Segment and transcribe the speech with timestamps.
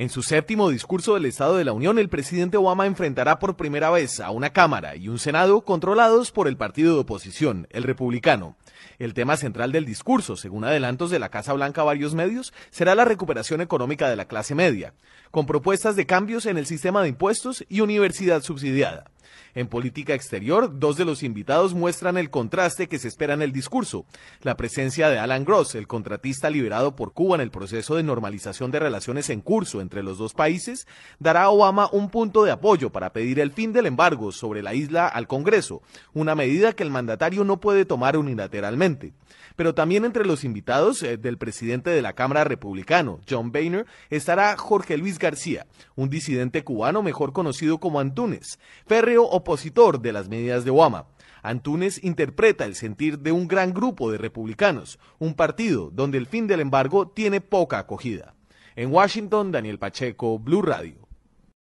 [0.00, 3.90] En su séptimo discurso del Estado de la Unión, el presidente Obama enfrentará por primera
[3.90, 8.56] vez a una Cámara y un Senado controlados por el partido de oposición, el republicano.
[8.98, 13.04] El tema central del discurso, según adelantos de la Casa Blanca varios medios, será la
[13.04, 14.94] recuperación económica de la clase media,
[15.30, 19.04] con propuestas de cambios en el sistema de impuestos y universidad subsidiada.
[19.54, 23.52] En política exterior, dos de los invitados muestran el contraste que se espera en el
[23.52, 24.06] discurso.
[24.42, 28.70] La presencia de Alan Gross, el contratista liberado por Cuba en el proceso de normalización
[28.70, 30.86] de relaciones en curso entre los dos países,
[31.18, 34.74] dará a Obama un punto de apoyo para pedir el fin del embargo sobre la
[34.74, 39.12] isla al Congreso, una medida que el mandatario no puede tomar unilateralmente.
[39.56, 44.56] Pero también entre los invitados eh, del presidente de la Cámara Republicano, John Boehner, estará
[44.56, 50.64] Jorge Luis García, un disidente cubano mejor conocido como Antunes, férreo opositor de las medidas
[50.64, 51.06] de Obama.
[51.42, 56.46] Antunes interpreta el sentir de un gran grupo de republicanos, un partido donde el fin
[56.46, 58.34] del embargo tiene poca acogida.
[58.76, 61.09] En Washington, Daniel Pacheco, Blue Radio.